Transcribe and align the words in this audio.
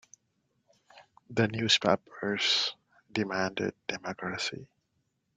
The 1.29 1.47
newspapers 1.49 2.75
demanded 3.11 3.75
democracy. 3.87 4.65